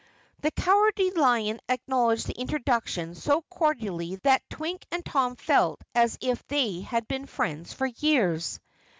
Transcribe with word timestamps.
The 0.39 0.49
Cowardly 0.49 1.11
Lion 1.11 1.59
acknowledged 1.69 2.25
the 2.25 2.33
introduction 2.39 3.13
so 3.13 3.43
cordially 3.51 4.15
that 4.23 4.41
Twink 4.49 4.87
and 4.91 5.05
Tom 5.05 5.35
felt 5.35 5.79
as 5.93 6.17
if 6.21 6.43
they 6.47 6.81
had 6.81 7.07
been 7.07 7.27
friends 7.27 7.71
for 7.71 7.85
years. 7.85 8.59